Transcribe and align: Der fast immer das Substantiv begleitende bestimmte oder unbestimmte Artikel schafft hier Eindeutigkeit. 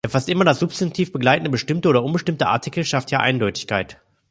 Der 0.03 0.09
fast 0.09 0.29
immer 0.29 0.43
das 0.45 0.57
Substantiv 0.57 1.11
begleitende 1.11 1.51
bestimmte 1.51 1.87
oder 1.87 2.03
unbestimmte 2.03 2.47
Artikel 2.47 2.83
schafft 2.85 3.09
hier 3.09 3.19
Eindeutigkeit. 3.19 4.01